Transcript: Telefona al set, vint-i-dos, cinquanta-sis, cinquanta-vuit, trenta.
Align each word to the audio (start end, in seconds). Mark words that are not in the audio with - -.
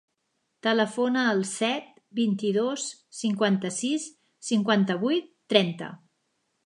Telefona 0.67 1.25
al 1.33 1.43
set, 1.49 1.91
vint-i-dos, 2.19 2.87
cinquanta-sis, 3.19 4.09
cinquanta-vuit, 4.51 5.33
trenta. 5.55 5.93